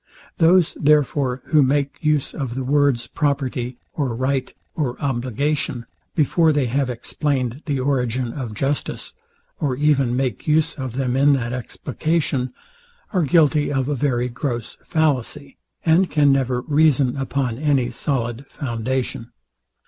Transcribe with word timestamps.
Those, 0.39 0.75
therefore, 0.81 1.43
who 1.49 1.61
make 1.61 2.03
use 2.03 2.33
of 2.33 2.55
the 2.55 2.63
words 2.63 3.05
property, 3.05 3.77
or 3.93 4.15
right, 4.15 4.51
or 4.73 4.99
obligation, 4.99 5.85
before 6.15 6.51
they 6.51 6.65
have 6.65 6.89
explained 6.89 7.61
the 7.67 7.79
origin 7.79 8.33
of 8.33 8.55
justice, 8.55 9.13
or 9.59 9.75
even 9.75 10.15
make 10.15 10.47
use 10.47 10.73
of 10.73 10.93
them 10.93 11.15
in 11.15 11.33
that 11.33 11.53
explication, 11.53 12.51
are 13.13 13.21
guilty 13.21 13.71
of 13.71 13.87
a 13.87 13.93
very 13.93 14.27
gross 14.27 14.75
fallacy, 14.83 15.59
and 15.85 16.09
can 16.09 16.31
never 16.31 16.61
reason 16.61 17.15
upon 17.15 17.59
any 17.59 17.91
solid 17.91 18.47
foundation. 18.47 19.29